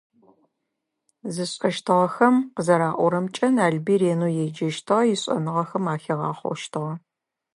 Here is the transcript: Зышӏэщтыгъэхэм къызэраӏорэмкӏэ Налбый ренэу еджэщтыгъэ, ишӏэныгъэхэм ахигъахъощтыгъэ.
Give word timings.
Зышӏэщтыгъэхэм 1.33 2.35
къызэраӏорэмкӏэ 2.55 3.47
Налбый 3.55 3.97
ренэу 4.01 4.35
еджэщтыгъэ, 4.45 5.03
ишӏэныгъэхэм 5.13 5.85
ахигъахъощтыгъэ. 5.93 6.93